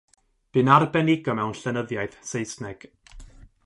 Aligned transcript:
Bu'n 0.57 0.71
arbenigo 0.77 1.37
mewn 1.41 1.55
llenyddiaeth 1.61 2.19
Saesneg. 2.31 2.93